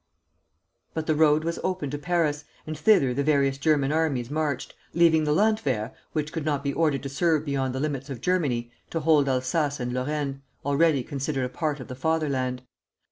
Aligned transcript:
But 0.95 1.05
the 1.05 1.13
road 1.13 1.43
was 1.43 1.59
open 1.63 1.91
to 1.91 1.99
Paris, 1.99 2.43
and 2.65 2.75
thither 2.75 3.13
the 3.13 3.21
various 3.23 3.59
German 3.59 3.91
armies 3.91 4.31
marched, 4.31 4.73
leaving 4.95 5.25
the 5.25 5.31
Landwehr, 5.31 5.91
which 6.13 6.33
could 6.33 6.43
not 6.43 6.63
be 6.63 6.73
ordered 6.73 7.03
to 7.03 7.07
serve 7.09 7.45
beyond 7.45 7.75
the 7.75 7.79
limits 7.79 8.09
of 8.09 8.19
Germany, 8.19 8.71
to 8.89 9.01
hold 9.01 9.29
Alsace 9.29 9.79
and 9.79 9.93
Lorraine, 9.93 10.41
already 10.65 11.03
considered 11.03 11.45
a 11.45 11.49
part 11.49 11.79
of 11.79 11.87
the 11.87 11.93
Fatherland. 11.93 12.63